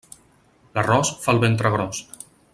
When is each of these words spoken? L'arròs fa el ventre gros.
L'arròs 0.77 1.11
fa 1.27 1.31
el 1.37 1.43
ventre 1.45 1.73
gros. 1.77 2.03